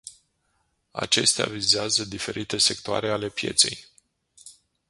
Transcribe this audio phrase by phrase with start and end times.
[0.91, 3.85] Acestea vizează diferite sectoare ale pieței.